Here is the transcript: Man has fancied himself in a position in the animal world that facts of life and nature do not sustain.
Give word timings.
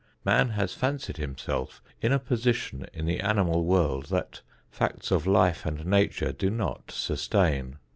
Man 0.25 0.49
has 0.49 0.73
fancied 0.73 1.17
himself 1.17 1.79
in 2.01 2.11
a 2.11 2.17
position 2.17 2.87
in 2.91 3.05
the 3.05 3.19
animal 3.19 3.63
world 3.65 4.07
that 4.07 4.41
facts 4.71 5.11
of 5.11 5.27
life 5.27 5.63
and 5.63 5.85
nature 5.85 6.31
do 6.31 6.49
not 6.49 6.89
sustain. 6.89 7.77